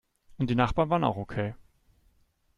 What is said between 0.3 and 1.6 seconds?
Und die Nachbarn waren auch okay.